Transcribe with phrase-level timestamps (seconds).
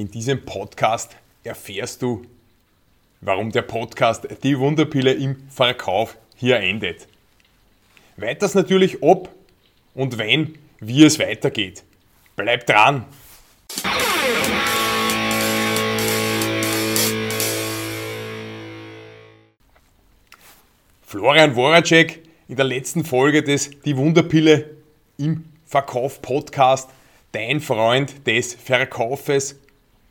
[0.00, 1.14] In diesem Podcast
[1.44, 2.22] erfährst du,
[3.20, 7.06] warum der Podcast Die Wunderpille im Verkauf hier endet.
[8.16, 9.28] Weiters natürlich ob
[9.94, 11.84] und wenn, wie es weitergeht.
[12.34, 13.04] Bleib dran!
[21.02, 24.76] Florian Woracek in der letzten Folge des Die Wunderpille
[25.18, 26.88] im Verkauf Podcast,
[27.32, 29.60] dein Freund des Verkaufes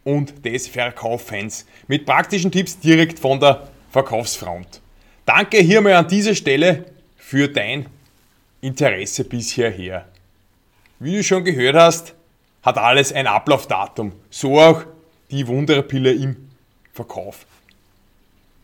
[0.04, 4.82] und des Verkaufens mit praktischen Tipps direkt von der Verkaufsfront.
[5.26, 6.86] Danke hier mal an dieser Stelle
[7.16, 7.86] für dein
[8.62, 10.08] Interesse bis hierher.
[11.00, 12.14] Wie du schon gehört hast,
[12.64, 14.14] hat alles ein Ablaufdatum.
[14.30, 14.84] So auch
[15.32, 16.50] die Wunderpille im
[16.94, 17.46] Verkauf.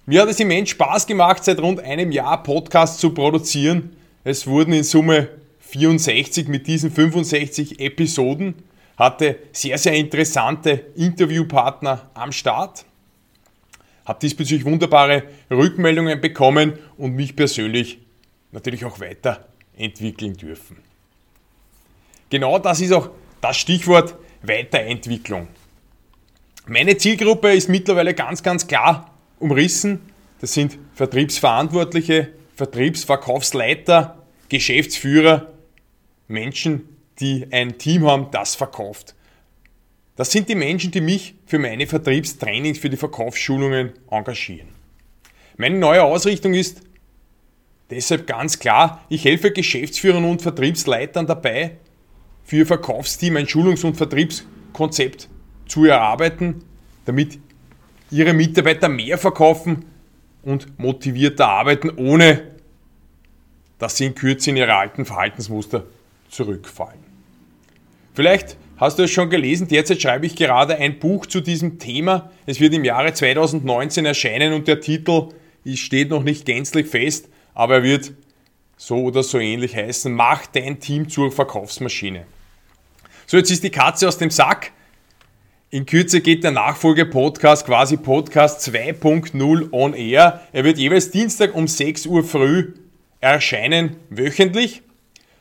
[0.06, 3.96] Mir hat es immens Spaß gemacht, seit rund einem Jahr Podcasts zu produzieren.
[4.24, 5.30] Es wurden in Summe
[5.62, 8.56] 64 mit diesen 65 Episoden
[8.98, 12.86] hatte sehr, sehr interessante Interviewpartner am Start,
[14.06, 18.00] habe diesbezüglich wunderbare Rückmeldungen bekommen und mich persönlich
[18.52, 20.78] natürlich auch weiterentwickeln dürfen.
[22.30, 23.10] Genau das ist auch
[23.42, 25.48] das Stichwort Weiterentwicklung.
[26.68, 30.02] Meine Zielgruppe ist mittlerweile ganz, ganz klar umrissen.
[30.42, 35.54] Das sind Vertriebsverantwortliche, Vertriebsverkaufsleiter, Geschäftsführer,
[36.28, 39.16] Menschen, die ein Team haben, das verkauft.
[40.16, 44.70] Das sind die Menschen, die mich für meine Vertriebstrainings, für die Verkaufsschulungen engagieren.
[45.58, 46.82] Meine neue Ausrichtung ist
[47.90, 51.78] deshalb ganz klar, ich helfe Geschäftsführern und Vertriebsleitern dabei,
[52.44, 55.30] für ihr Verkaufsteam ein Schulungs- und Vertriebskonzept
[55.68, 56.64] zu erarbeiten,
[57.06, 57.40] damit
[58.12, 59.86] ihre Mitarbeiter mehr verkaufen
[60.44, 62.52] und motivierter arbeiten, ohne
[63.80, 65.86] dass sie in Kürze in ihre alten Verhaltensmuster
[66.36, 67.00] zurückfallen.
[68.14, 72.32] Vielleicht hast du es schon gelesen, derzeit schreibe ich gerade ein Buch zu diesem Thema.
[72.46, 75.30] Es wird im Jahre 2019 erscheinen und der Titel
[75.74, 78.14] steht noch nicht gänzlich fest, aber er wird
[78.78, 82.26] so oder so ähnlich heißen, mach dein Team zur Verkaufsmaschine.
[83.26, 84.72] So, jetzt ist die Katze aus dem Sack.
[85.72, 90.42] In Kürze geht der Nachfolge-Podcast, quasi Podcast 2.0 on air.
[90.54, 92.74] Er wird jeweils Dienstag um 6 Uhr früh
[93.20, 94.84] erscheinen, wöchentlich.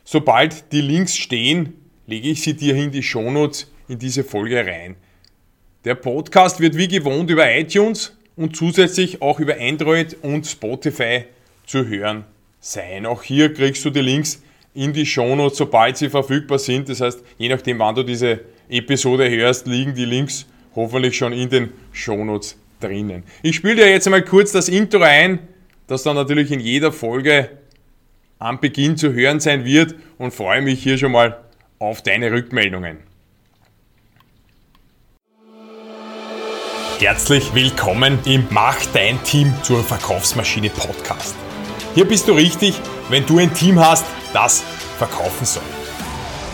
[0.07, 1.73] Sobald die Links stehen,
[2.05, 4.97] lege ich sie dir in die Shownotes in diese Folge rein.
[5.83, 11.25] Der Podcast wird wie gewohnt über iTunes und zusätzlich auch über Android und Spotify
[11.65, 12.23] zu hören
[12.59, 13.07] sein.
[13.07, 14.43] Auch hier kriegst du die Links
[14.75, 16.87] in die Shownotes, sobald sie verfügbar sind.
[16.87, 20.45] Das heißt, je nachdem, wann du diese Episode hörst, liegen die Links
[20.75, 23.23] hoffentlich schon in den Shownotes drinnen.
[23.41, 25.39] Ich spiele dir jetzt einmal kurz das Intro ein,
[25.87, 27.49] das dann natürlich in jeder Folge
[28.39, 31.39] am Beginn zu hören sein wird und freue mich hier schon mal
[31.79, 32.99] auf deine Rückmeldungen.
[36.99, 41.35] Herzlich willkommen im Mach dein Team zur Verkaufsmaschine Podcast.
[41.93, 42.75] Hier bist du richtig,
[43.09, 44.63] wenn du ein Team hast, das
[44.97, 45.63] verkaufen soll.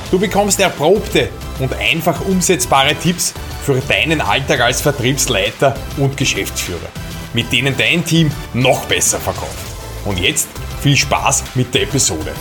[0.09, 6.89] Du bekommst erprobte und einfach umsetzbare Tipps für deinen Alltag als Vertriebsleiter und Geschäftsführer,
[7.33, 9.65] mit denen dein Team noch besser verkauft.
[10.05, 10.49] Und jetzt
[10.81, 12.33] viel Spaß mit der Episode.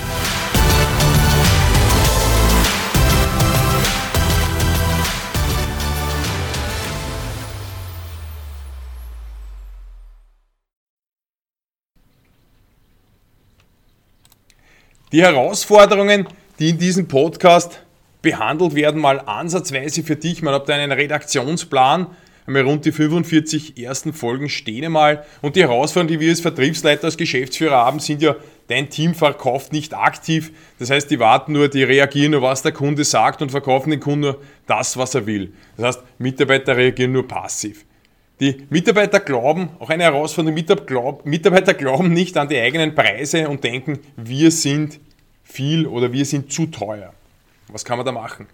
[15.12, 16.26] Die Herausforderungen,
[16.58, 17.82] die in diesem Podcast
[18.22, 20.40] behandelt werden, mal ansatzweise für dich.
[20.40, 22.06] Man hat einen Redaktionsplan,
[22.50, 25.24] einmal rund die 45 ersten Folgen stehen einmal.
[25.40, 28.36] Und die Herausforderungen, die wir als Vertriebsleiter, als Geschäftsführer haben, sind ja,
[28.68, 30.52] dein Team verkauft nicht aktiv.
[30.78, 34.00] Das heißt, die warten nur, die reagieren nur, was der Kunde sagt und verkaufen den
[34.00, 35.52] Kunden nur das, was er will.
[35.76, 37.84] Das heißt, Mitarbeiter reagieren nur passiv.
[38.40, 40.54] Die Mitarbeiter glauben, auch eine Herausforderung,
[41.24, 44.98] Mitarbeiter glauben nicht an die eigenen Preise und denken, wir sind
[45.44, 47.12] viel oder wir sind zu teuer.
[47.68, 48.46] Was kann man da machen?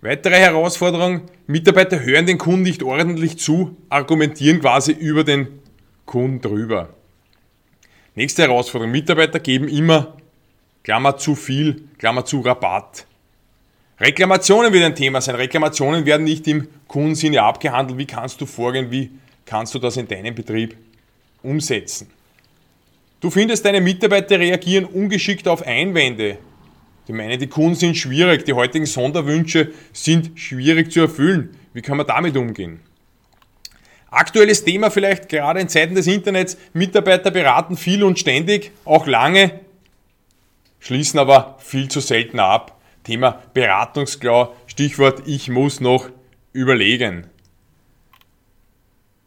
[0.00, 5.60] Weitere Herausforderung, Mitarbeiter hören den Kunden nicht ordentlich zu, argumentieren quasi über den
[6.06, 6.90] Kunden drüber.
[8.14, 10.16] Nächste Herausforderung, Mitarbeiter geben immer,
[10.84, 13.06] Klammer zu viel, Klammer zu Rabatt.
[13.98, 15.34] Reklamationen wird ein Thema sein.
[15.34, 17.98] Reklamationen werden nicht im Kundensinne abgehandelt.
[17.98, 18.92] Wie kannst du vorgehen?
[18.92, 19.10] Wie
[19.44, 20.76] kannst du das in deinem Betrieb
[21.42, 22.08] umsetzen?
[23.20, 26.38] Du findest, deine Mitarbeiter reagieren ungeschickt auf Einwände.
[27.08, 31.56] Die meinen, die Kunden sind schwierig, die heutigen Sonderwünsche sind schwierig zu erfüllen.
[31.72, 32.80] Wie kann man damit umgehen?
[34.10, 36.58] Aktuelles Thema vielleicht gerade in Zeiten des Internets.
[36.74, 39.60] Mitarbeiter beraten viel und ständig, auch lange,
[40.80, 42.78] schließen aber viel zu selten ab.
[43.04, 46.10] Thema Beratungsklau, Stichwort ich muss noch
[46.52, 47.26] überlegen.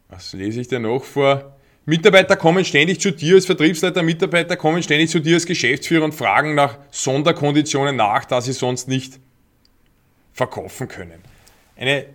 [0.08, 1.56] Was lese ich denn noch vor?
[1.84, 6.14] Mitarbeiter kommen ständig zu dir als Vertriebsleiter, Mitarbeiter kommen ständig zu dir als Geschäftsführer und
[6.14, 9.18] fragen nach Sonderkonditionen nach, da sie sonst nicht
[10.32, 11.20] verkaufen können.
[11.76, 12.06] Eine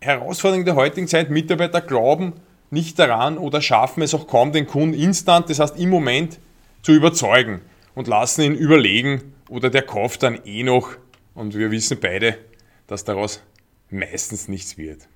[0.00, 2.32] Herausforderung der heutigen Zeit, Mitarbeiter glauben
[2.70, 6.38] nicht daran oder schaffen es auch kaum, den Kunden instant, das heißt im Moment,
[6.80, 7.60] zu überzeugen
[7.94, 10.96] und lassen ihn überlegen oder der kauft dann eh noch
[11.34, 12.38] und wir wissen beide,
[12.86, 13.42] dass daraus
[13.90, 15.06] meistens nichts wird.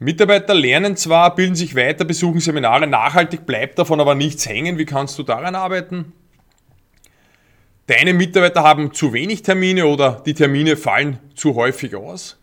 [0.00, 4.78] Mitarbeiter lernen zwar, bilden sich weiter, besuchen Seminare, nachhaltig bleibt davon aber nichts hängen.
[4.78, 6.12] Wie kannst du daran arbeiten?
[7.88, 12.38] Deine Mitarbeiter haben zu wenig Termine oder die Termine fallen zu häufig aus.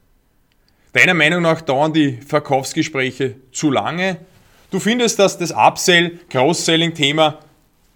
[0.92, 4.18] Deiner Meinung nach dauern die Verkaufsgespräche zu lange.
[4.72, 7.40] Du findest, dass das Upsell, Cross-Selling-Thema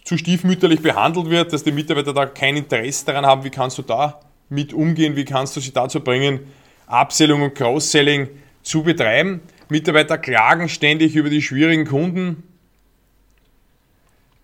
[0.06, 3.44] zu stiefmütterlich behandelt wird, dass die Mitarbeiter da kein Interesse daran haben.
[3.44, 5.16] Wie kannst du da mit umgehen?
[5.16, 6.40] Wie kannst du sie dazu bringen,
[6.88, 8.30] Upselling und Cross-Selling
[8.64, 9.42] zu betreiben.
[9.70, 12.44] Mitarbeiter klagen ständig über die schwierigen Kunden.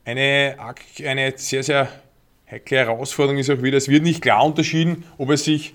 [0.04, 0.56] Eine,
[1.04, 1.90] eine sehr, sehr
[2.50, 5.74] heikle Herausforderung ist auch wieder, es wird nicht klar unterschieden, ob es sich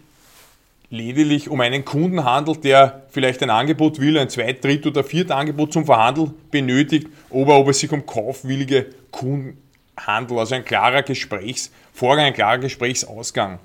[0.90, 5.30] lediglich um einen Kunden handelt, der vielleicht ein Angebot will, ein zweit-, dritt- oder viert
[5.30, 9.58] Angebot zum Verhandeln benötigt, oder ob es sich um kaufwillige Kunden
[9.96, 10.38] handelt.
[10.38, 13.60] Also ein klarer Gesprächsvorgang, ein klarer Gesprächsausgang.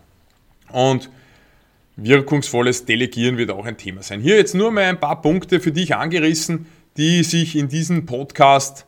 [0.71, 1.09] Und
[1.97, 4.21] wirkungsvolles Delegieren wird auch ein Thema sein.
[4.21, 8.85] Hier jetzt nur mal ein paar Punkte für dich angerissen, die sich in diesem Podcast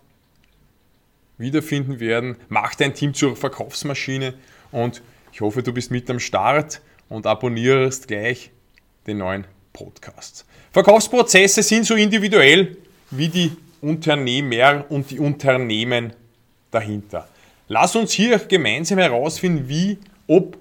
[1.37, 2.37] wiederfinden werden.
[2.49, 4.33] Mach dein Team zur Verkaufsmaschine
[4.71, 5.01] und
[5.31, 8.51] ich hoffe, du bist mit am Start und abonnierst gleich
[9.05, 10.45] den neuen Podcast.
[10.71, 12.77] Verkaufsprozesse sind so individuell
[13.11, 13.51] wie die
[13.81, 16.13] Unternehmer und die Unternehmen
[16.71, 17.27] dahinter.
[17.67, 20.57] Lass uns hier gemeinsam herausfinden, wie, ob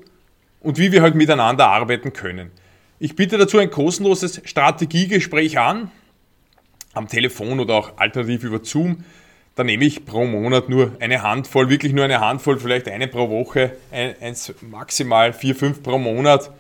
[0.67, 2.51] und wie wir halt miteinander arbeiten können.
[2.99, 5.93] Ich biete dazu ein kostenloses Strategiegespräch an,
[6.93, 9.05] am Telefon oder auch alternativ über Zoom.
[9.55, 13.31] Da nehme ich pro Monat nur eine Handvoll, wirklich nur eine Handvoll, vielleicht eine pro
[13.31, 16.51] Woche, eins, maximal vier, fünf pro Monat